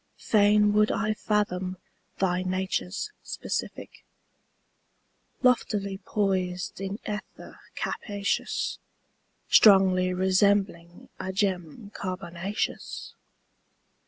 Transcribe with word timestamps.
Fain 0.17 0.73
would 0.73 0.91
I 0.91 1.13
fathom 1.13 1.77
thy 2.17 2.41
nature's 2.41 3.11
specific 3.21 4.03
Loftily 5.43 5.99
poised 5.99 6.81
in 6.81 6.97
ether 7.07 7.59
capacious. 7.75 8.79
Strongly 9.47 10.11
resembling 10.11 11.09
a 11.19 11.31
gem 11.31 11.91
carbonaceous. 11.93 13.13